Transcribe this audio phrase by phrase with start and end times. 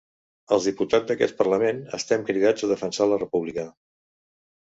[0.55, 3.69] Els diputats d’aquest parlament estem cridats a defensar la república.